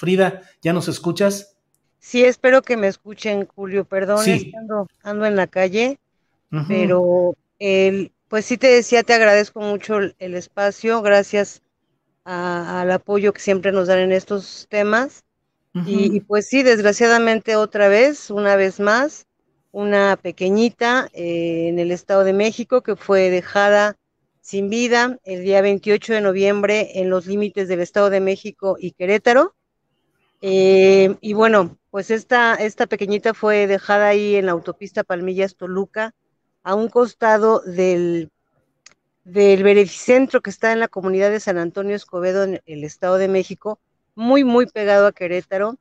Frida, 0.00 0.42
¿ya 0.62 0.72
nos 0.72 0.88
escuchas? 0.88 1.58
Sí, 1.98 2.24
espero 2.24 2.62
que 2.62 2.76
me 2.76 2.88
escuchen, 2.88 3.46
Julio. 3.46 3.84
Perdón, 3.84 4.24
Sí. 4.24 4.52
ando, 4.56 4.86
ando 5.02 5.26
en 5.26 5.36
la 5.36 5.46
calle, 5.46 5.98
pero 6.66 7.34
el, 7.58 8.12
pues 8.28 8.46
sí 8.46 8.58
te 8.58 8.68
decía, 8.68 9.02
te 9.02 9.14
agradezco 9.14 9.60
mucho 9.60 9.98
el, 9.98 10.16
el 10.18 10.34
espacio, 10.34 11.02
gracias 11.02 11.62
a- 12.24 12.82
al 12.82 12.90
apoyo 12.92 13.32
que 13.34 13.40
siempre 13.40 13.72
nos 13.72 13.88
dan 13.88 14.00
en 14.00 14.12
estos 14.12 14.66
temas. 14.70 15.24
Y, 15.84 16.14
y 16.16 16.20
pues 16.20 16.46
sí, 16.48 16.62
desgraciadamente 16.62 17.56
otra 17.56 17.88
vez, 17.88 18.30
una 18.30 18.56
vez 18.56 18.80
más, 18.80 19.26
una 19.72 20.16
pequeñita 20.16 21.08
eh, 21.14 21.68
en 21.68 21.78
el 21.78 21.92
Estado 21.92 22.24
de 22.24 22.32
México 22.34 22.82
que 22.82 22.96
fue 22.96 23.30
dejada 23.30 23.96
sin 24.42 24.70
vida 24.70 25.18
el 25.24 25.44
día 25.44 25.62
28 25.62 26.12
de 26.14 26.20
noviembre 26.22 27.00
en 27.00 27.10
los 27.10 27.26
límites 27.26 27.68
del 27.68 27.80
Estado 27.80 28.10
de 28.10 28.20
México 28.20 28.76
y 28.80 28.92
Querétaro. 28.92 29.54
Eh, 30.40 31.16
y 31.20 31.34
bueno, 31.34 31.78
pues 31.90 32.10
esta, 32.10 32.54
esta 32.54 32.86
pequeñita 32.86 33.34
fue 33.34 33.66
dejada 33.66 34.08
ahí 34.08 34.36
en 34.36 34.46
la 34.46 34.52
autopista 34.52 35.04
Palmillas 35.04 35.56
Toluca, 35.56 36.14
a 36.62 36.74
un 36.74 36.88
costado 36.88 37.60
del, 37.60 38.30
del 39.24 39.62
que 39.64 40.50
está 40.50 40.72
en 40.72 40.80
la 40.80 40.88
comunidad 40.88 41.30
de 41.30 41.40
San 41.40 41.58
Antonio 41.58 41.96
Escobedo, 41.96 42.44
en 42.44 42.60
el 42.66 42.84
Estado 42.84 43.16
de 43.16 43.28
México, 43.28 43.78
muy, 44.14 44.44
muy 44.44 44.66
pegado 44.66 45.06
a 45.06 45.12
Querétaro. 45.12 45.76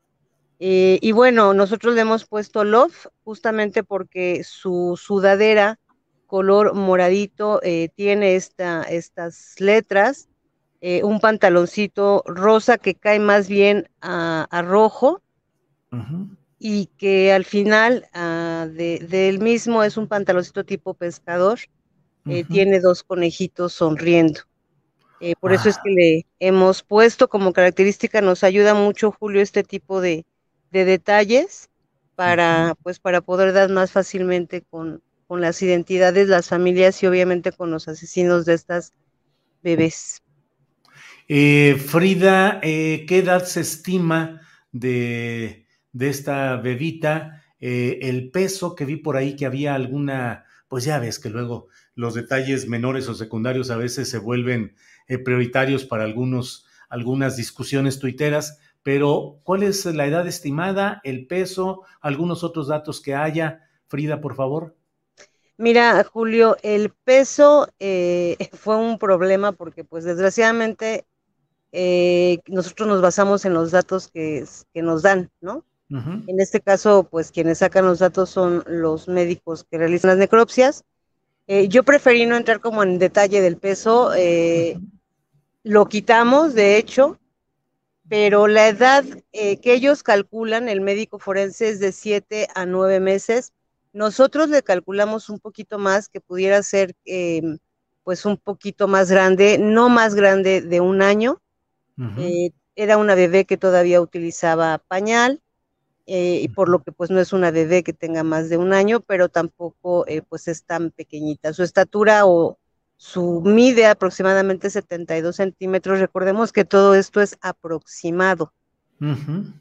Eh, 0.59 0.99
y 1.01 1.13
bueno, 1.13 1.53
nosotros 1.53 1.95
le 1.95 2.01
hemos 2.01 2.25
puesto 2.25 2.63
Love 2.63 3.07
justamente 3.23 3.83
porque 3.83 4.43
su 4.43 4.99
sudadera 5.01 5.79
color 6.27 6.75
moradito 6.75 7.59
eh, 7.63 7.89
tiene 7.95 8.35
esta, 8.35 8.83
estas 8.83 9.55
letras, 9.59 10.28
eh, 10.81 11.03
un 11.03 11.19
pantaloncito 11.19 12.23
rosa 12.25 12.77
que 12.77 12.95
cae 12.95 13.19
más 13.19 13.47
bien 13.49 13.89
a, 14.01 14.47
a 14.49 14.61
rojo 14.61 15.21
y 16.59 16.87
que 16.97 17.33
al 17.33 17.45
final 17.45 18.07
ah, 18.13 18.67
de, 18.69 18.99
del 18.99 19.39
mismo 19.39 19.83
es 19.83 19.97
un 19.97 20.07
pantaloncito 20.07 20.63
tipo 20.63 20.93
pescador, 20.93 21.59
eh, 22.25 22.43
tiene 22.43 22.79
dos 22.79 23.03
conejitos 23.03 23.73
sonriendo. 23.73 24.41
Eh, 25.21 25.33
por 25.39 25.51
eso 25.51 25.67
es 25.67 25.77
que 25.83 25.89
le 25.89 26.25
hemos 26.39 26.83
puesto 26.83 27.27
como 27.27 27.51
característica, 27.51 28.21
nos 28.21 28.43
ayuda 28.43 28.73
mucho, 28.73 29.11
Julio, 29.11 29.41
este 29.41 29.63
tipo 29.63 29.99
de, 29.99 30.25
de 30.71 30.85
detalles 30.85 31.69
para, 32.15 32.75
pues, 32.83 32.99
para 32.99 33.21
poder 33.21 33.51
dar 33.53 33.69
más 33.69 33.91
fácilmente 33.91 34.61
con, 34.61 35.01
con 35.27 35.41
las 35.41 35.61
identidades, 35.61 36.27
las 36.27 36.47
familias 36.47 37.01
y 37.03 37.07
obviamente 37.07 37.51
con 37.51 37.71
los 37.71 37.87
asesinos 37.87 38.45
de 38.45 38.53
estas 38.53 38.93
bebés. 39.61 40.21
Eh, 41.31 41.75
Frida, 41.75 42.59
eh, 42.63 43.05
¿qué 43.07 43.19
edad 43.19 43.45
se 43.45 43.61
estima 43.61 44.41
de, 44.71 45.67
de 45.91 46.09
esta 46.09 46.57
bebita? 46.57 47.43
Eh, 47.59 47.99
el 48.01 48.31
peso 48.31 48.73
que 48.73 48.85
vi 48.85 48.95
por 48.95 49.15
ahí 49.15 49.35
que 49.35 49.45
había 49.45 49.75
alguna, 49.75 50.45
pues 50.67 50.85
ya 50.85 50.97
ves 50.97 51.19
que 51.19 51.29
luego 51.29 51.67
los 51.93 52.15
detalles 52.15 52.67
menores 52.67 53.07
o 53.09 53.13
secundarios 53.13 53.69
a 53.69 53.77
veces 53.77 54.09
se 54.09 54.17
vuelven 54.17 54.75
eh, 55.07 55.19
prioritarios 55.19 55.85
para 55.85 56.03
algunos, 56.03 56.65
algunas 56.89 57.37
discusiones 57.37 57.99
tuiteras, 57.99 58.59
pero 58.81 59.39
¿cuál 59.43 59.61
es 59.61 59.85
la 59.85 60.07
edad 60.07 60.25
estimada, 60.25 60.99
el 61.03 61.27
peso, 61.27 61.83
algunos 62.01 62.43
otros 62.43 62.69
datos 62.69 63.01
que 63.01 63.13
haya? 63.13 63.69
Frida, 63.85 64.19
por 64.19 64.33
favor. 64.33 64.75
Mira, 65.57 66.03
Julio, 66.05 66.57
el 66.63 66.89
peso 66.89 67.67
eh, 67.77 68.35
fue 68.53 68.77
un 68.77 68.97
problema 68.97 69.51
porque, 69.51 69.83
pues, 69.83 70.05
desgraciadamente, 70.05 71.05
eh, 71.71 72.39
nosotros 72.47 72.87
nos 72.87 73.01
basamos 73.01 73.45
en 73.45 73.53
los 73.53 73.71
datos 73.71 74.07
que, 74.07 74.45
nos 74.75 75.01
dan, 75.01 75.29
¿no? 75.41 75.65
En 75.91 76.39
este 76.39 76.61
caso, 76.61 77.07
pues, 77.09 77.31
quienes 77.31 77.57
sacan 77.57 77.85
los 77.85 77.97
datos 77.97 78.29
son 78.29 78.63
los 78.67 79.07
médicos 79.07 79.63
que 79.63 79.79
realizan 79.79 80.09
las 80.09 80.19
necropsias. 80.19 80.83
Eh, 81.47 81.67
yo 81.67 81.83
preferí 81.83 82.27
no 82.27 82.37
entrar 82.37 82.59
como 82.59 82.83
en 82.83 82.99
detalle 82.99 83.41
del 83.41 83.57
peso, 83.57 84.13
eh, 84.15 84.79
lo 85.63 85.87
quitamos, 85.87 86.53
de 86.53 86.77
hecho, 86.77 87.19
pero 88.09 88.47
la 88.47 88.67
edad 88.67 89.05
eh, 89.31 89.59
que 89.59 89.73
ellos 89.73 90.01
calculan, 90.01 90.67
el 90.67 90.81
médico 90.81 91.19
forense, 91.19 91.69
es 91.69 91.79
de 91.79 91.91
7 91.91 92.47
a 92.55 92.65
9 92.65 92.99
meses. 92.99 93.53
Nosotros 93.93 94.49
le 94.49 94.63
calculamos 94.63 95.29
un 95.29 95.39
poquito 95.39 95.77
más, 95.77 96.09
que 96.09 96.19
pudiera 96.19 96.61
ser 96.63 96.95
eh, 97.05 97.41
pues 98.03 98.25
un 98.25 98.37
poquito 98.37 98.87
más 98.87 99.11
grande, 99.11 99.59
no 99.59 99.89
más 99.89 100.15
grande 100.15 100.61
de 100.61 100.81
un 100.81 101.03
año. 101.03 101.39
Eh, 102.17 102.51
era 102.75 102.97
una 102.97 103.15
bebé 103.15 103.45
que 103.45 103.57
todavía 103.57 103.99
utilizaba 104.01 104.77
pañal, 104.87 105.41
eh, 106.11 106.39
y 106.41 106.47
por 106.47 106.69
lo 106.69 106.81
que 106.81 106.91
pues 106.91 107.11
no 107.11 107.19
es 107.19 107.33
una 107.33 107.51
bebé 107.51 107.83
que 107.83 107.93
tenga 107.93 108.23
más 108.23 108.49
de 108.49 108.57
un 108.57 108.73
año, 108.73 108.99
pero 108.99 109.29
tampoco 109.29 110.07
eh, 110.07 110.23
pues 110.27 110.47
es 110.47 110.63
tan 110.63 110.89
pequeñita. 110.89 111.53
Su 111.53 111.61
estatura 111.61 112.25
o 112.25 112.57
su 112.97 113.41
mide 113.45 113.85
aproximadamente 113.85 114.71
72 114.71 115.35
centímetros. 115.35 115.99
Recordemos 115.99 116.51
que 116.51 116.65
todo 116.65 116.95
esto 116.95 117.21
es 117.21 117.37
aproximado. 117.41 118.51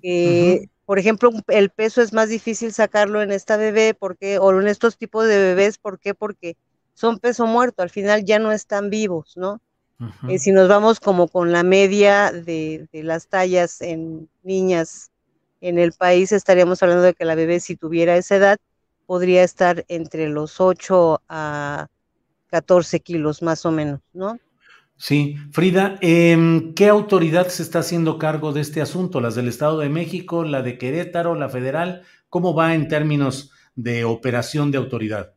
Eh. 0.02 0.68
Por 0.86 0.98
ejemplo, 0.98 1.30
el 1.48 1.68
peso 1.68 2.00
es 2.00 2.14
más 2.14 2.30
difícil 2.30 2.72
sacarlo 2.72 3.20
en 3.20 3.30
esta 3.30 3.58
bebé 3.58 3.92
porque, 3.92 4.38
o 4.38 4.58
en 4.58 4.68
estos 4.68 4.96
tipos 4.96 5.26
de 5.28 5.36
bebés, 5.36 5.76
¿por 5.76 6.00
qué? 6.00 6.14
Porque 6.14 6.56
son 6.94 7.18
peso 7.18 7.46
muerto, 7.46 7.82
al 7.82 7.90
final 7.90 8.24
ya 8.24 8.38
no 8.38 8.52
están 8.52 8.88
vivos, 8.88 9.36
¿no? 9.36 9.60
Eh, 10.28 10.38
si 10.38 10.52
nos 10.52 10.68
vamos 10.68 11.00
como 11.00 11.28
con 11.28 11.50
la 11.50 11.62
media 11.62 12.30
de, 12.30 12.88
de 12.92 13.02
las 13.02 13.28
tallas 13.28 13.80
en 13.80 14.28
niñas 14.42 15.10
en 15.60 15.78
el 15.78 15.92
país, 15.92 16.30
estaríamos 16.30 16.82
hablando 16.82 17.02
de 17.02 17.14
que 17.14 17.24
la 17.24 17.34
bebé, 17.34 17.58
si 17.60 17.74
tuviera 17.76 18.16
esa 18.16 18.36
edad, 18.36 18.58
podría 19.06 19.42
estar 19.42 19.84
entre 19.88 20.28
los 20.28 20.60
8 20.60 21.22
a 21.28 21.88
14 22.48 23.00
kilos 23.00 23.42
más 23.42 23.64
o 23.66 23.72
menos, 23.72 24.00
¿no? 24.12 24.38
Sí, 24.96 25.36
Frida, 25.52 25.96
em, 26.00 26.74
¿qué 26.74 26.88
autoridad 26.88 27.48
se 27.48 27.62
está 27.62 27.78
haciendo 27.78 28.18
cargo 28.18 28.52
de 28.52 28.60
este 28.60 28.80
asunto? 28.80 29.20
¿Las 29.20 29.36
del 29.36 29.46
Estado 29.46 29.78
de 29.78 29.88
México, 29.88 30.42
la 30.44 30.60
de 30.60 30.76
Querétaro, 30.76 31.36
la 31.36 31.48
federal? 31.48 32.02
¿Cómo 32.28 32.52
va 32.54 32.74
en 32.74 32.88
términos 32.88 33.52
de 33.76 34.04
operación 34.04 34.72
de 34.72 34.78
autoridad? 34.78 35.34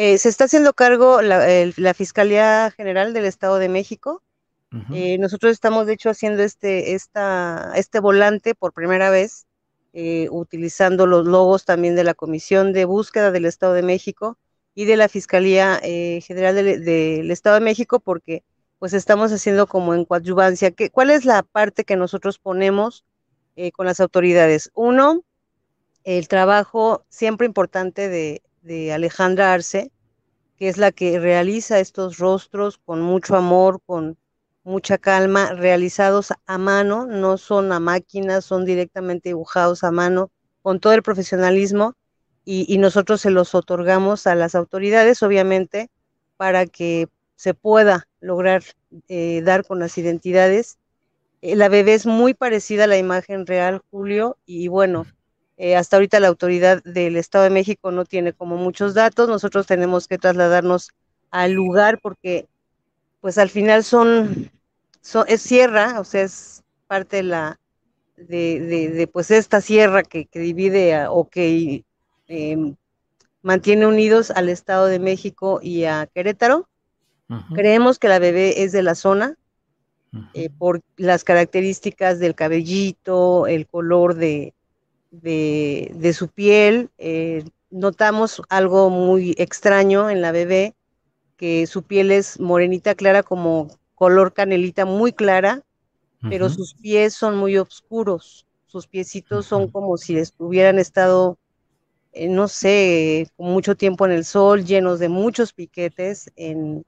Eh, 0.00 0.18
se 0.18 0.28
está 0.28 0.44
haciendo 0.44 0.72
cargo 0.74 1.22
la, 1.22 1.50
el- 1.50 1.74
la 1.76 1.92
Fiscalía 1.94 2.70
General 2.76 3.12
del 3.12 3.24
Estado 3.26 3.58
de 3.58 3.68
México. 3.68 4.22
Eh, 4.88 5.18
nosotros 5.18 5.52
estamos, 5.52 5.86
de 5.86 5.94
hecho, 5.94 6.10
haciendo 6.10 6.42
este, 6.42 6.94
esta, 6.94 7.72
este 7.76 8.00
volante 8.00 8.54
por 8.54 8.72
primera 8.74 9.10
vez, 9.10 9.46
eh, 9.94 10.28
utilizando 10.30 11.06
los 11.06 11.26
logos 11.26 11.64
también 11.64 11.96
de 11.96 12.04
la 12.04 12.14
Comisión 12.14 12.72
de 12.72 12.84
Búsqueda 12.84 13.30
del 13.32 13.46
Estado 13.46 13.74
de 13.74 13.82
México 13.82 14.38
y 14.74 14.84
de 14.84 14.96
la 14.96 15.08
Fiscalía 15.08 15.80
General 16.22 16.54
del, 16.54 16.84
del 16.84 17.30
Estado 17.30 17.56
de 17.56 17.62
México, 17.64 17.98
porque 18.00 18.44
pues 18.78 18.92
estamos 18.94 19.32
haciendo 19.32 19.66
como 19.66 19.94
en 19.94 20.04
coadyuvancia. 20.04 20.70
¿Qué- 20.72 20.90
¿Cuál 20.90 21.10
es 21.10 21.24
la 21.24 21.42
parte 21.42 21.84
que 21.84 21.96
nosotros 21.96 22.38
ponemos 22.38 23.04
eh, 23.56 23.72
con 23.72 23.86
las 23.86 24.00
autoridades. 24.00 24.70
Uno, 24.74 25.24
el 26.04 26.28
trabajo 26.28 27.04
siempre 27.08 27.46
importante 27.46 28.08
de, 28.08 28.42
de 28.62 28.92
Alejandra 28.92 29.52
Arce, 29.52 29.90
que 30.56 30.68
es 30.68 30.76
la 30.76 30.92
que 30.92 31.18
realiza 31.18 31.78
estos 31.78 32.18
rostros 32.18 32.78
con 32.78 33.00
mucho 33.00 33.36
amor, 33.36 33.80
con 33.86 34.18
mucha 34.64 34.98
calma, 34.98 35.52
realizados 35.54 36.32
a 36.46 36.58
mano, 36.58 37.06
no 37.06 37.38
son 37.38 37.72
a 37.72 37.80
máquina, 37.80 38.40
son 38.40 38.64
directamente 38.64 39.30
dibujados 39.30 39.82
a 39.84 39.90
mano, 39.90 40.30
con 40.62 40.80
todo 40.80 40.92
el 40.92 41.02
profesionalismo, 41.02 41.94
y, 42.50 42.78
nosotros 42.78 43.20
se 43.20 43.30
los 43.30 43.54
otorgamos 43.54 44.26
a 44.26 44.34
las 44.34 44.54
autoridades, 44.54 45.22
obviamente, 45.22 45.90
para 46.38 46.64
que 46.64 47.08
se 47.36 47.52
pueda 47.52 48.08
lograr 48.20 48.62
eh, 49.08 49.42
dar 49.44 49.66
con 49.66 49.78
las 49.80 49.98
identidades. 49.98 50.78
Eh, 51.42 51.56
la 51.56 51.68
bebé 51.68 51.92
es 51.92 52.06
muy 52.06 52.32
parecida 52.32 52.84
a 52.84 52.86
la 52.86 52.96
imagen 52.96 53.46
real, 53.46 53.82
Julio, 53.90 54.38
y 54.46 54.68
bueno, 54.68 55.04
eh, 55.60 55.74
hasta 55.74 55.96
ahorita 55.96 56.20
la 56.20 56.28
autoridad 56.28 56.84
del 56.84 57.16
Estado 57.16 57.42
de 57.42 57.50
México 57.50 57.90
no 57.90 58.04
tiene 58.04 58.32
como 58.32 58.56
muchos 58.56 58.94
datos, 58.94 59.28
nosotros 59.28 59.66
tenemos 59.66 60.06
que 60.06 60.16
trasladarnos 60.16 60.90
al 61.32 61.52
lugar 61.52 61.98
porque 62.00 62.46
pues 63.20 63.38
al 63.38 63.50
final 63.50 63.82
son, 63.82 64.52
es 65.26 65.42
sierra, 65.42 65.98
o 65.98 66.04
sea, 66.04 66.22
es 66.22 66.62
parte 66.86 67.16
de 67.16 67.22
la, 67.24 67.60
de, 68.16 69.10
pues 69.12 69.32
esta 69.32 69.60
sierra 69.60 70.04
que, 70.04 70.28
divide 70.32 71.08
o 71.08 71.28
que 71.28 71.84
em, 72.28 72.76
mantiene 73.42 73.84
unidos 73.88 74.30
al 74.30 74.48
Estado 74.48 74.86
de 74.86 75.00
México 75.00 75.58
y 75.60 75.84
a 75.84 76.06
Querétaro. 76.14 76.68
Creemos 77.54 77.98
que 77.98 78.08
la 78.08 78.20
bebé 78.20 78.62
es 78.62 78.72
de 78.72 78.82
la 78.82 78.94
zona 78.94 79.36
eh, 80.32 80.48
por 80.56 80.80
las 80.96 81.24
características 81.24 82.20
del 82.20 82.34
cabellito, 82.34 83.46
el 83.46 83.66
color 83.66 84.14
de, 84.14 84.54
de, 85.10 86.12
su 86.14 86.28
piel. 86.28 86.90
Eh, 86.98 87.44
notamos 87.70 88.42
algo 88.48 88.90
muy 88.90 89.34
extraño 89.38 90.10
en 90.10 90.20
la 90.22 90.32
bebé, 90.32 90.74
que 91.36 91.66
su 91.66 91.82
piel 91.82 92.10
es 92.10 92.40
morenita 92.40 92.94
clara 92.94 93.22
como 93.22 93.68
color 93.94 94.32
canelita 94.32 94.84
muy 94.84 95.12
clara, 95.12 95.62
pero 96.28 96.48
sus 96.48 96.74
pies 96.74 97.14
son 97.14 97.36
muy 97.36 97.56
oscuros. 97.58 98.46
Sus 98.66 98.86
piecitos 98.86 99.46
son 99.46 99.70
como 99.70 99.96
si 99.96 100.20
hubieran 100.38 100.78
estado, 100.78 101.38
eh, 102.12 102.28
no 102.28 102.48
sé, 102.48 103.28
con 103.36 103.46
mucho 103.50 103.76
tiempo 103.76 104.04
en 104.04 104.12
el 104.12 104.24
sol, 104.24 104.64
llenos 104.64 104.98
de 104.98 105.08
muchos 105.08 105.52
piquetes, 105.52 106.30
en, 106.36 106.84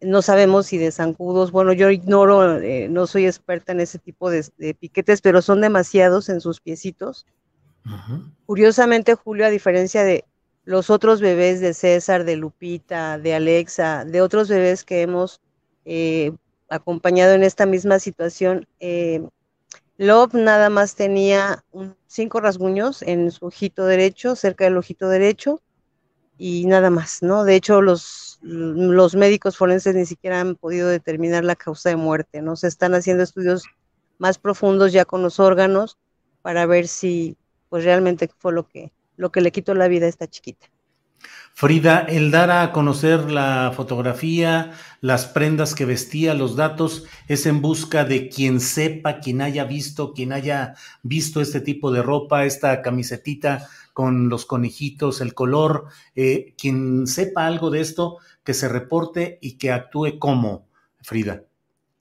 no 0.00 0.22
sabemos 0.22 0.66
si 0.66 0.78
de 0.78 0.92
zancudos, 0.92 1.50
bueno, 1.50 1.72
yo 1.72 1.90
ignoro, 1.90 2.60
eh, 2.60 2.88
no 2.88 3.06
soy 3.06 3.26
experta 3.26 3.72
en 3.72 3.80
ese 3.80 3.98
tipo 3.98 4.30
de, 4.30 4.44
piquetes, 4.78 5.20
pero 5.20 5.42
son 5.42 5.60
demasiados 5.60 6.28
en 6.28 6.40
sus 6.40 6.60
piecitos. 6.60 7.26
Curiosamente, 8.46 9.14
Julio, 9.14 9.46
a 9.46 9.50
diferencia 9.50 10.04
de 10.04 10.24
los 10.64 10.90
otros 10.90 11.20
bebés 11.20 11.60
de 11.60 11.74
César, 11.74 12.24
de 12.24 12.36
Lupita, 12.36 13.18
de 13.18 13.34
Alexa, 13.34 14.04
de 14.04 14.20
otros 14.20 14.48
bebés 14.48 14.84
que 14.84 15.02
hemos 15.02 15.40
eh, 15.84 16.32
acompañado 16.68 17.32
en 17.32 17.42
esta 17.42 17.66
misma 17.66 17.98
situación, 17.98 18.66
eh, 18.80 19.26
Love 19.98 20.34
nada 20.34 20.70
más 20.70 20.94
tenía 20.94 21.64
cinco 22.06 22.40
rasguños 22.40 23.02
en 23.02 23.32
su 23.32 23.46
ojito 23.46 23.84
derecho, 23.84 24.36
cerca 24.36 24.64
del 24.64 24.76
ojito 24.76 25.08
derecho, 25.08 25.60
y 26.38 26.66
nada 26.66 26.88
más, 26.88 27.20
¿no? 27.20 27.42
De 27.42 27.56
hecho, 27.56 27.82
los, 27.82 28.38
los 28.42 29.16
médicos 29.16 29.56
forenses 29.56 29.96
ni 29.96 30.06
siquiera 30.06 30.40
han 30.40 30.54
podido 30.54 30.88
determinar 30.88 31.42
la 31.42 31.56
causa 31.56 31.88
de 31.88 31.96
muerte, 31.96 32.42
¿no? 32.42 32.54
Se 32.54 32.68
están 32.68 32.94
haciendo 32.94 33.24
estudios 33.24 33.64
más 34.18 34.38
profundos 34.38 34.92
ya 34.92 35.04
con 35.04 35.20
los 35.20 35.40
órganos 35.40 35.98
para 36.42 36.64
ver 36.66 36.86
si 36.86 37.36
pues 37.68 37.84
realmente 37.84 38.28
fue 38.38 38.52
lo 38.52 38.66
que, 38.68 38.92
lo 39.16 39.30
que 39.30 39.40
le 39.40 39.52
quitó 39.52 39.74
la 39.74 39.88
vida 39.88 40.06
a 40.06 40.08
esta 40.08 40.26
chiquita. 40.26 40.68
Frida, 41.52 42.00
el 42.08 42.30
dar 42.30 42.52
a 42.52 42.70
conocer 42.70 43.32
la 43.32 43.72
fotografía, 43.74 44.72
las 45.00 45.26
prendas 45.26 45.74
que 45.74 45.84
vestía, 45.84 46.34
los 46.34 46.54
datos, 46.54 47.04
es 47.26 47.46
en 47.46 47.60
busca 47.60 48.04
de 48.04 48.28
quien 48.28 48.60
sepa, 48.60 49.18
quien 49.18 49.42
haya 49.42 49.64
visto, 49.64 50.14
quien 50.14 50.32
haya 50.32 50.74
visto 51.02 51.40
este 51.40 51.60
tipo 51.60 51.90
de 51.90 52.02
ropa, 52.02 52.44
esta 52.44 52.80
camisetita 52.80 53.68
con 53.92 54.28
los 54.28 54.46
conejitos, 54.46 55.20
el 55.20 55.34
color, 55.34 55.86
eh, 56.14 56.54
quien 56.56 57.08
sepa 57.08 57.48
algo 57.48 57.70
de 57.70 57.80
esto, 57.80 58.18
que 58.44 58.54
se 58.54 58.68
reporte 58.68 59.38
y 59.42 59.58
que 59.58 59.72
actúe 59.72 60.20
como, 60.20 60.68
Frida. 61.02 61.47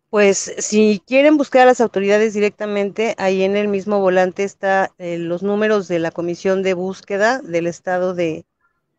Pues 0.10 0.54
si 0.60 1.02
quieren 1.06 1.36
buscar 1.36 1.64
a 1.64 1.66
las 1.66 1.82
autoridades 1.82 2.34
directamente, 2.34 3.14
ahí 3.18 3.44
en 3.44 3.58
el 3.58 3.68
mismo 3.68 4.00
volante 4.00 4.46
están 4.46 4.88
eh, 5.00 5.18
los 5.18 5.44
números 5.44 5.90
de 5.90 6.00
la 6.00 6.12
Comisión 6.12 6.64
de 6.64 6.74
Búsqueda 6.74 7.40
del 7.40 7.68
Estado 7.68 8.14
de, 8.14 8.46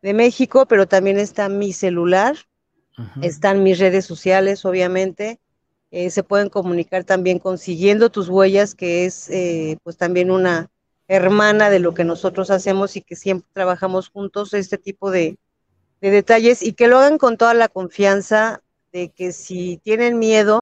México, 0.01 0.65
pero 0.65 0.87
también 0.87 1.19
está 1.19 1.49
mi 1.49 1.73
celular, 1.73 2.37
están 3.21 3.63
mis 3.63 3.79
redes 3.79 4.05
sociales, 4.05 4.63
obviamente. 4.63 5.41
Eh, 5.91 6.09
se 6.09 6.23
pueden 6.23 6.49
comunicar 6.49 7.03
también 7.03 7.39
consiguiendo 7.39 8.09
tus 8.09 8.29
huellas, 8.29 8.75
que 8.75 9.05
es 9.05 9.29
eh, 9.29 9.77
pues 9.83 9.97
también 9.97 10.31
una 10.31 10.69
hermana 11.09 11.69
de 11.69 11.79
lo 11.79 11.93
que 11.93 12.05
nosotros 12.05 12.49
hacemos 12.49 12.95
y 12.95 13.01
que 13.01 13.17
siempre 13.17 13.49
trabajamos 13.51 14.09
juntos, 14.09 14.53
este 14.53 14.77
tipo 14.77 15.11
de, 15.11 15.37
de 15.99 16.11
detalles, 16.11 16.61
y 16.61 16.73
que 16.73 16.87
lo 16.87 16.99
hagan 16.99 17.17
con 17.17 17.35
toda 17.35 17.53
la 17.53 17.67
confianza 17.67 18.61
de 18.93 19.09
que 19.09 19.33
si 19.33 19.81
tienen 19.83 20.17
miedo, 20.17 20.61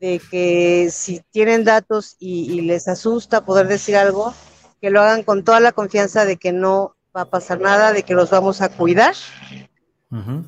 De 0.00 0.20
que 0.30 0.88
si 0.90 1.22
tienen 1.30 1.64
datos 1.64 2.16
y, 2.18 2.60
les 2.62 2.88
asusta 2.88 3.44
poder 3.44 3.66
decir 3.68 3.96
algo, 3.96 4.34
que 4.80 4.90
lo 4.90 5.00
hagan 5.00 5.22
con 5.22 5.44
toda 5.44 5.60
la 5.60 5.72
confianza 5.72 6.24
de 6.24 6.36
que 6.36 6.52
no 6.52 6.96
va 7.16 7.22
a 7.22 7.30
pasar 7.30 7.60
nada, 7.60 7.92
de 7.92 8.02
que 8.02 8.14
los 8.14 8.30
vamos 8.30 8.60
a 8.60 8.68
cuidar 8.68 9.14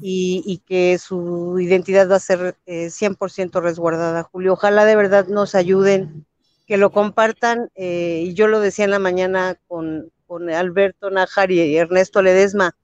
y, 0.01 0.63
que 0.67 0.99
su 0.99 1.59
identidad 1.59 2.11
va 2.11 2.17
a 2.17 2.21
ser 2.21 2.57
100% 2.67 3.59
eh, 3.59 3.61
resguardada, 3.61 4.23
Julio. 4.23 4.53
Ojalá 4.53 4.85
de 4.85 4.97
verdad 4.97 5.27
nos 5.29 5.55
ayuden, 5.55 6.27
que 6.67 6.77
lo 6.77 6.91
compartan. 6.93 7.71
Eh, 7.75 8.25
y 8.27 8.35
yo 8.35 8.49
lo 8.49 8.61
decía 8.61 8.85
en 8.85 8.91
la 8.91 8.99
mañana 8.99 9.59
con, 9.67 10.13
Alberto 10.55 11.11
Najar 11.11 11.51
y 11.51 11.77
Ernesto 11.77 12.21
Ledesma. 12.21 12.77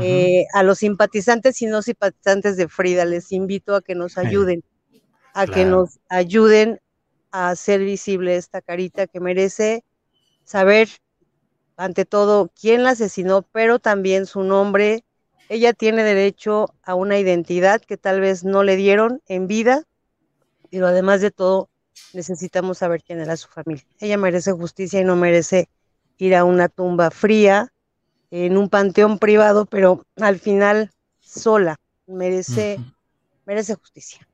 Eh, 0.00 0.44
a 0.54 0.62
los 0.62 0.78
simpatizantes 0.78 1.60
y 1.62 1.66
no 1.66 1.82
simpatizantes 1.82 2.56
de 2.56 2.68
Frida, 2.68 3.04
les 3.04 3.32
invito 3.32 3.74
a 3.74 3.82
que 3.82 3.96
nos 3.96 4.18
ayuden 4.18 4.62
a 5.34 5.46
que 5.46 5.64
nos 5.64 6.00
ayuden 6.08 6.80
a 7.30 7.50
hacer 7.50 7.80
visible 7.80 8.36
esta 8.36 8.60
carita 8.60 9.06
que 9.06 9.20
merece 9.20 9.84
saber 10.44 10.88
ante 11.76 12.04
todo 12.04 12.50
quién 12.60 12.84
la 12.84 12.90
asesinó, 12.90 13.42
pero 13.52 13.78
también 13.78 14.26
su 14.26 14.42
nombre. 14.42 15.04
Ella 15.48 15.72
tiene 15.72 16.04
derecho 16.04 16.74
a 16.82 16.94
una 16.94 17.18
identidad 17.18 17.80
que 17.80 17.96
tal 17.96 18.20
vez 18.20 18.44
no 18.44 18.62
le 18.62 18.76
dieron 18.76 19.22
en 19.26 19.46
vida, 19.46 19.84
pero 20.70 20.86
además 20.86 21.20
de 21.20 21.30
todo 21.30 21.68
necesitamos 22.12 22.78
saber 22.78 23.02
quién 23.02 23.20
era 23.20 23.36
su 23.36 23.48
familia. 23.48 23.84
Ella 23.98 24.16
merece 24.16 24.52
justicia 24.52 25.00
y 25.00 25.04
no 25.04 25.16
merece 25.16 25.68
ir 26.18 26.34
a 26.36 26.44
una 26.44 26.68
tumba 26.68 27.10
fría, 27.10 27.72
en 28.30 28.56
un 28.56 28.68
panteón 28.68 29.18
privado, 29.18 29.66
pero 29.66 30.04
al 30.16 30.38
final 30.38 30.90
sola. 31.20 31.76
Merece, 32.06 32.78
merece 33.44 33.74
justicia. 33.74 34.26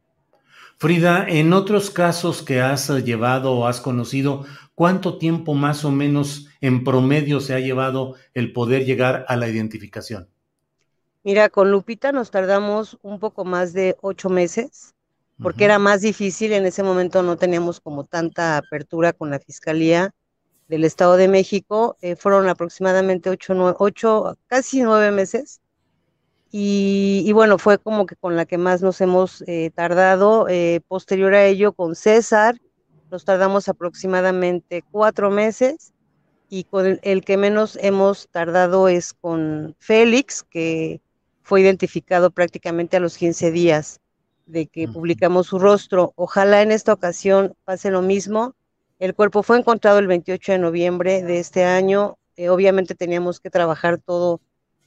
Frida, 0.79 1.25
en 1.27 1.55
otros 1.55 1.91
casos 1.91 2.43
que 2.43 2.61
has 2.61 2.91
llevado 3.03 3.53
o 3.53 3.67
has 3.67 3.81
conocido, 3.81 4.45
¿cuánto 4.75 5.17
tiempo 5.17 5.55
más 5.55 5.87
o 5.87 5.91
menos 5.91 6.49
en 6.61 6.85
promedio 6.85 7.41
se 7.41 7.55
ha 7.55 7.61
llevado 7.61 8.17
el 8.35 8.53
poder 8.53 8.85
llegar 8.85 9.25
a 9.29 9.37
la 9.37 9.49
identificación? 9.49 10.29
Mira, 11.25 11.49
con 11.49 11.71
Lupita 11.71 12.13
nos 12.13 12.31
tardamos 12.31 12.99
un 13.01 13.19
poco 13.19 13.47
más 13.47 13.73
de 13.73 13.97
ocho 14.03 14.29
meses, 14.29 14.95
porque 15.43 15.65
era 15.65 15.79
más 15.79 16.03
difícil. 16.03 16.53
En 16.53 16.67
ese 16.67 16.83
momento 16.83 17.23
no 17.23 17.37
teníamos 17.37 17.81
como 17.81 18.05
tanta 18.05 18.59
apertura 18.59 19.15
con 19.15 19.31
la 19.31 19.41
Fiscalía 19.41 20.15
del 20.69 20.85
Estado 20.85 21.17
de 21.17 21.29
México. 21.29 21.97
Eh, 22.03 22.17
fueron 22.17 22.49
aproximadamente 22.51 23.31
ocho, 23.31 23.55
ocho, 23.79 24.37
casi 24.47 24.83
nueve 24.83 25.11
meses. 25.11 25.63
Y, 26.53 27.31
bueno, 27.33 27.59
fue 27.59 27.79
como 27.79 28.07
que 28.07 28.17
con 28.17 28.37
la 28.37 28.47
que 28.47 28.57
más 28.57 28.83
nos 28.83 29.01
hemos 29.01 29.43
eh, 29.47 29.71
tardado. 29.75 30.49
Eh, 30.49 30.81
posterior 30.89 31.35
a 31.35 31.45
ello, 31.45 31.73
con 31.73 31.95
César, 31.95 32.57
nos 33.11 33.25
tardamos 33.25 33.69
aproximadamente 33.69 34.83
cuatro 34.91 35.31
meses. 35.31 35.93
Y 36.49 36.65
con 36.65 37.01
el 37.03 37.25
que 37.25 37.37
menos 37.37 37.77
hemos 37.83 38.29
tardado 38.29 38.89
es 38.89 39.13
con 39.13 39.75
Félix, 39.81 40.45
que 40.45 41.01
fue 41.43 41.61
identificado 41.61 42.31
prácticamente 42.31 42.97
a 42.97 43.01
los 43.01 43.17
15 43.17 43.51
días 43.51 44.01
de 44.47 44.69
que 44.69 44.89
publicamos 44.89 45.49
su 45.49 45.59
rostro. 45.59 46.13
Ojalá 46.17 46.63
en 46.63 46.71
esta 46.71 46.93
ocasión 46.93 47.55
pase 47.65 47.91
lo 47.91 48.01
mismo. 48.01 48.55
El 48.99 49.15
cuerpo 49.15 49.43
fue 49.43 49.59
encontrado 49.59 49.99
el 49.99 50.07
28 50.07 50.53
de 50.53 50.59
noviembre 50.59 51.23
de 51.23 51.39
este 51.39 51.65
año. 51.65 52.17
Eh, 52.37 52.49
obviamente 52.49 52.95
teníamos 52.95 53.41
que 53.41 53.51
trabajar 53.51 53.99
todo, 53.99 54.41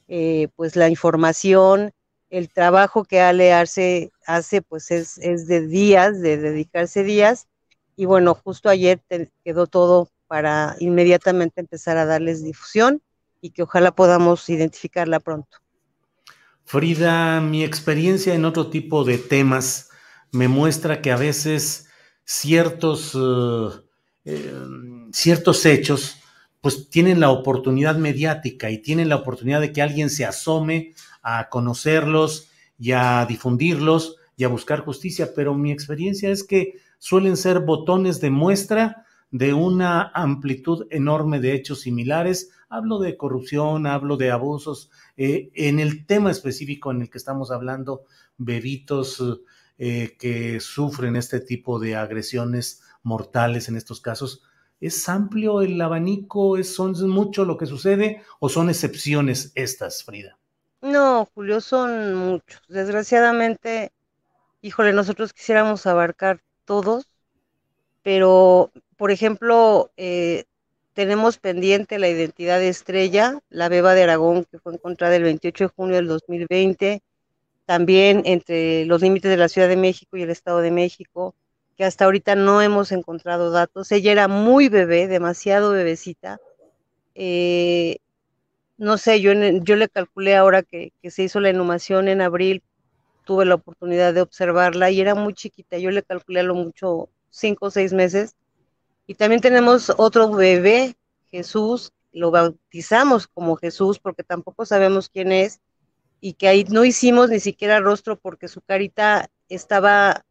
eh, 0.09 0.47
pues 0.55 0.75
la 0.75 0.89
información, 0.89 1.91
el 2.31 2.49
trabajo 2.49 3.05
que 3.05 3.21
Ale 3.21 3.53
hace, 3.53 4.11
hace 4.25 4.61
pues 4.63 4.89
es, 4.89 5.19
es 5.19 5.47
de 5.47 5.65
días, 5.65 6.19
de 6.19 6.37
dedicarse 6.37 7.03
días. 7.03 7.47
Y 7.95 8.05
bueno, 8.05 8.33
justo 8.33 8.69
ayer 8.69 8.99
quedó 9.45 9.67
todo 9.67 10.09
para 10.27 10.75
inmediatamente 10.79 11.61
empezar 11.61 11.97
a 11.97 12.05
darles 12.05 12.43
difusión 12.43 13.01
y 13.39 13.51
que 13.51 13.63
ojalá 13.63 13.91
podamos 13.91 14.49
identificarla 14.49 15.19
pronto. 15.19 15.57
Frida, 16.65 17.39
mi 17.41 17.63
experiencia 17.63 18.33
en 18.33 18.45
otro 18.45 18.69
tipo 18.69 19.03
de 19.03 19.17
temas 19.17 19.89
me 20.31 20.47
muestra 20.47 21.01
que 21.01 21.11
a 21.11 21.17
veces 21.17 21.87
ciertos, 22.23 23.15
eh, 23.15 23.81
eh, 24.25 24.53
ciertos 25.11 25.65
hechos 25.65 26.18
pues 26.61 26.89
tienen 26.89 27.19
la 27.19 27.29
oportunidad 27.29 27.97
mediática 27.97 28.69
y 28.69 28.79
tienen 28.79 29.09
la 29.09 29.17
oportunidad 29.17 29.61
de 29.61 29.71
que 29.71 29.81
alguien 29.81 30.09
se 30.09 30.25
asome 30.25 30.93
a 31.21 31.49
conocerlos 31.49 32.49
y 32.77 32.91
a 32.91 33.25
difundirlos 33.25 34.17
y 34.35 34.43
a 34.43 34.49
buscar 34.49 34.79
justicia, 34.81 35.31
pero 35.35 35.53
mi 35.53 35.71
experiencia 35.71 36.29
es 36.29 36.43
que 36.43 36.75
suelen 36.97 37.37
ser 37.37 37.59
botones 37.59 38.21
de 38.21 38.29
muestra 38.29 39.05
de 39.31 39.53
una 39.53 40.11
amplitud 40.13 40.87
enorme 40.89 41.39
de 41.39 41.53
hechos 41.53 41.81
similares. 41.81 42.51
Hablo 42.69 42.99
de 42.99 43.17
corrupción, 43.17 43.85
hablo 43.85 44.17
de 44.17 44.31
abusos. 44.31 44.91
Eh, 45.17 45.51
en 45.55 45.79
el 45.79 46.05
tema 46.05 46.31
específico 46.31 46.91
en 46.91 47.01
el 47.01 47.09
que 47.09 47.17
estamos 47.17 47.51
hablando, 47.51 48.03
bebitos 48.37 49.21
eh, 49.77 50.15
que 50.19 50.59
sufren 50.59 51.15
este 51.15 51.39
tipo 51.39 51.79
de 51.79 51.95
agresiones 51.95 52.81
mortales 53.03 53.69
en 53.69 53.75
estos 53.75 54.01
casos, 54.01 54.43
¿es 54.79 55.07
amplio 55.09 55.61
el 55.61 55.79
abanico? 55.81 56.57
¿Es, 56.57 56.73
¿Son 56.73 56.93
mucho 57.09 57.45
lo 57.45 57.57
que 57.57 57.65
sucede 57.65 58.21
o 58.39 58.49
son 58.49 58.69
excepciones 58.69 59.51
estas, 59.55 60.03
Frida? 60.03 60.37
No, 60.81 61.27
Julio, 61.33 61.61
son 61.61 62.15
muchos. 62.15 62.61
Desgraciadamente, 62.67 63.91
híjole, 64.61 64.93
nosotros 64.93 65.33
quisiéramos 65.33 65.85
abarcar 65.85 66.41
todos, 66.65 67.05
pero 68.03 68.71
por 68.99 69.11
ejemplo, 69.11 69.91
eh, 69.95 70.43
tenemos 70.93 71.37
pendiente 71.37 71.99
la 71.99 72.09
identidad 72.09 72.59
de 72.59 72.67
Estrella, 72.67 73.39
la 73.49 73.69
beba 73.69 73.93
de 73.95 74.03
Aragón, 74.03 74.43
que 74.43 74.59
fue 74.59 74.73
encontrada 74.73 75.15
el 75.15 75.23
28 75.23 75.63
de 75.63 75.73
junio 75.73 75.95
del 75.95 76.07
2020, 76.07 77.01
también 77.65 78.23
entre 78.25 78.85
los 78.85 79.01
límites 79.01 79.31
de 79.31 79.37
la 79.37 79.47
Ciudad 79.47 79.69
de 79.69 79.77
México 79.77 80.17
y 80.17 80.23
el 80.23 80.29
Estado 80.31 80.59
de 80.59 80.71
México, 80.71 81.33
que 81.79 81.85
hasta 81.85 82.03
ahorita 82.03 82.35
no 82.35 82.61
hemos 82.61 82.91
encontrado 82.91 83.51
datos. 83.51 83.89
Ella 83.93 84.11
era 84.11 84.27
muy 84.27 84.67
bebé, 84.67 85.07
demasiado 85.07 85.71
bebecita. 85.71 86.41
Eh, 87.15 87.99
no 88.77 88.97
sé, 88.97 89.21
yo, 89.21 89.31
yo 89.31 89.77
le 89.77 89.87
calculé 89.87 90.35
ahora 90.35 90.61
que, 90.61 90.91
que 91.01 91.09
se 91.09 91.23
hizo 91.23 91.39
la 91.39 91.51
inhumación 91.51 92.09
en 92.09 92.19
abril, 92.19 92.63
tuve 93.23 93.45
la 93.45 93.55
oportunidad 93.55 94.13
de 94.13 94.19
observarla 94.19 94.91
y 94.91 94.99
era 94.99 95.15
muy 95.15 95.33
chiquita, 95.33 95.77
yo 95.77 95.89
le 95.89 96.03
calculé 96.03 96.41
a 96.41 96.43
lo 96.43 96.53
mucho 96.53 97.07
cinco 97.29 97.67
o 97.67 97.71
seis 97.71 97.93
meses 97.93 98.35
y 99.07 99.15
también 99.15 99.39
tenemos 99.39 99.89
otro 99.95 100.29
bebé, 100.31 100.97
Jesús, 101.31 101.93
lo 102.11 102.29
bautizamos 102.29 103.25
como 103.27 103.55
Jesús 103.55 103.99
porque 103.99 104.23
tampoco 104.23 104.65
sabemos 104.65 105.07
quién 105.07 105.31
es 105.31 105.61
y 106.19 106.33
que 106.33 106.49
ahí 106.49 106.65
no 106.65 106.83
hicimos 106.83 107.29
ni 107.29 107.39
siquiera 107.39 107.79
rostro 107.79 108.17
porque 108.17 108.49
su 108.49 108.59
carita 108.59 109.29
estaba 109.47 110.25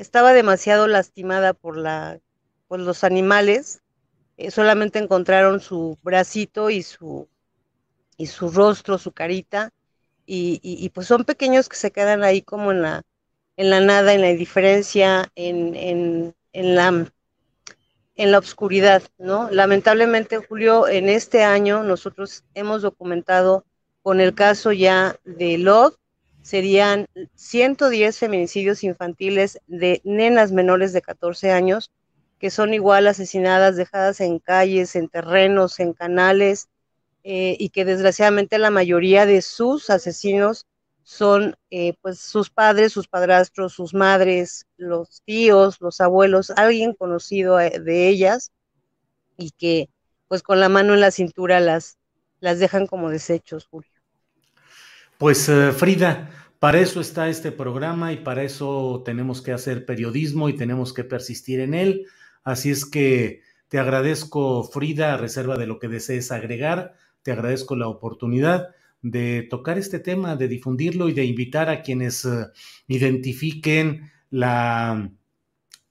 estaba 0.00 0.32
demasiado 0.32 0.86
lastimada 0.86 1.52
por 1.52 1.76
la 1.76 2.20
por 2.68 2.80
los 2.80 3.04
animales. 3.04 3.82
Eh, 4.36 4.50
solamente 4.50 4.98
encontraron 4.98 5.60
su 5.60 5.98
bracito 6.02 6.70
y 6.70 6.82
su 6.82 7.28
y 8.16 8.26
su 8.26 8.50
rostro, 8.50 8.98
su 8.98 9.12
carita 9.12 9.72
y, 10.26 10.88
pues 10.94 11.08
son 11.08 11.24
pequeños 11.24 11.68
que 11.68 11.76
se 11.76 11.90
quedan 11.90 12.22
ahí 12.22 12.40
como 12.40 12.70
en 12.70 12.82
la 12.82 13.02
en 13.56 13.68
la 13.68 13.80
nada, 13.80 14.14
en 14.14 14.20
la 14.22 14.30
indiferencia, 14.30 15.30
en, 15.34 15.74
en, 15.74 16.34
en 16.52 16.74
la 16.76 17.12
en 18.16 18.32
la 18.32 18.38
oscuridad, 18.38 19.02
¿no? 19.18 19.50
Lamentablemente, 19.50 20.38
Julio, 20.38 20.88
en 20.88 21.08
este 21.08 21.42
año 21.42 21.82
nosotros 21.82 22.44
hemos 22.54 22.82
documentado 22.82 23.64
con 24.02 24.20
el 24.20 24.34
caso 24.34 24.72
ya 24.72 25.16
de 25.24 25.58
Love, 25.58 25.96
serían 26.42 27.06
110 27.34 28.18
feminicidios 28.18 28.82
infantiles 28.84 29.60
de 29.66 30.00
nenas 30.04 30.52
menores 30.52 30.92
de 30.92 31.02
14 31.02 31.50
años, 31.52 31.90
que 32.38 32.50
son 32.50 32.74
igual 32.74 33.06
asesinadas, 33.06 33.76
dejadas 33.76 34.20
en 34.20 34.38
calles, 34.38 34.96
en 34.96 35.08
terrenos, 35.08 35.78
en 35.80 35.92
canales, 35.92 36.68
eh, 37.22 37.56
y 37.58 37.68
que 37.68 37.84
desgraciadamente 37.84 38.58
la 38.58 38.70
mayoría 38.70 39.26
de 39.26 39.42
sus 39.42 39.90
asesinos 39.90 40.66
son 41.02 41.56
eh, 41.70 41.94
pues 42.00 42.18
sus 42.20 42.50
padres, 42.50 42.92
sus 42.92 43.08
padrastros, 43.08 43.74
sus 43.74 43.92
madres, 43.92 44.66
los 44.76 45.22
tíos, 45.24 45.80
los 45.80 46.00
abuelos, 46.00 46.50
alguien 46.50 46.94
conocido 46.94 47.60
eh, 47.60 47.78
de 47.78 48.08
ellas 48.08 48.52
y 49.36 49.50
que 49.50 49.90
pues 50.28 50.42
con 50.42 50.60
la 50.60 50.68
mano 50.68 50.94
en 50.94 51.00
la 51.00 51.10
cintura 51.10 51.60
las, 51.60 51.98
las 52.40 52.58
dejan 52.58 52.86
como 52.86 53.10
desechos, 53.10 53.66
Julio. 53.66 53.89
Pues 55.20 55.50
eh, 55.50 55.72
Frida, 55.72 56.30
para 56.58 56.80
eso 56.80 56.98
está 56.98 57.28
este 57.28 57.52
programa 57.52 58.10
y 58.14 58.16
para 58.16 58.42
eso 58.42 59.02
tenemos 59.04 59.42
que 59.42 59.52
hacer 59.52 59.84
periodismo 59.84 60.48
y 60.48 60.56
tenemos 60.56 60.94
que 60.94 61.04
persistir 61.04 61.60
en 61.60 61.74
él. 61.74 62.06
Así 62.42 62.70
es 62.70 62.86
que 62.86 63.42
te 63.68 63.78
agradezco, 63.78 64.64
Frida, 64.64 65.12
a 65.12 65.18
reserva 65.18 65.58
de 65.58 65.66
lo 65.66 65.78
que 65.78 65.88
desees 65.88 66.32
agregar, 66.32 66.94
te 67.22 67.32
agradezco 67.32 67.76
la 67.76 67.88
oportunidad 67.88 68.68
de 69.02 69.46
tocar 69.50 69.76
este 69.76 69.98
tema, 69.98 70.36
de 70.36 70.48
difundirlo 70.48 71.10
y 71.10 71.12
de 71.12 71.26
invitar 71.26 71.68
a 71.68 71.82
quienes 71.82 72.24
eh, 72.24 72.46
identifiquen 72.88 74.10
la, 74.30 75.10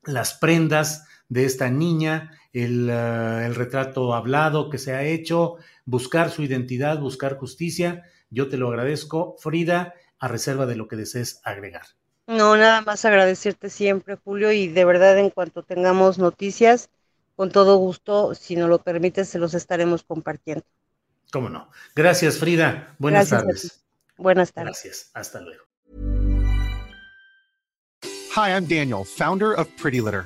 las 0.06 0.34
prendas 0.34 1.06
de 1.28 1.46
esta 1.46 1.70
niña, 1.70 2.32
eh, 2.52 2.64
el, 2.66 3.54
retrato 3.54 4.16
hablado 4.16 4.72
que 4.72 4.80
se 4.80 4.94
ha 4.94 5.04
hecho, 5.04 5.58
buscar 5.86 6.32
su 6.32 6.42
identidad, 6.42 7.00
buscar 7.00 7.38
justicia. 7.38 8.06
Yo 8.30 8.50
te 8.50 8.58
lo 8.58 8.70
agradezco, 8.70 9.36
Frida, 9.40 9.94
a 10.20 10.28
reserva 10.28 10.66
de 10.66 10.76
lo 10.76 10.88
que 10.88 10.96
desees 10.96 11.42
agregar. 11.44 11.86
No, 12.28 12.56
nada 12.56 12.82
más 12.82 13.06
agradecerte 13.06 13.70
siempre, 13.70 14.16
Julio, 14.16 14.52
y 14.52 14.68
de 14.68 14.86
verdad 14.86 15.18
en 15.18 15.32
cuanto 15.32 15.64
tengamos 15.64 16.20
noticias, 16.20 16.90
con 17.36 17.52
todo 17.52 17.78
gusto, 17.78 18.36
si 18.36 18.56
nos 18.56 18.70
lo 18.70 18.84
permites, 18.84 19.30
se 19.30 19.40
los 19.40 19.54
estaremos 19.54 20.04
compartiendo. 20.04 20.66
¿Cómo 21.32 21.50
no? 21.50 21.72
Gracias, 21.96 22.38
Frida. 22.38 22.96
Buenas 23.00 23.30
tardes. 23.30 23.84
Buenas 24.18 24.52
tardes. 24.52 24.84
Gracias. 24.84 25.12
Hasta 25.14 25.42
luego. 25.42 25.64
Hi, 28.36 28.52
I'm 28.52 28.68
Daniel, 28.68 29.04
founder 29.04 29.54
of 29.54 29.68
Pretty 29.82 30.02
Litter. 30.02 30.26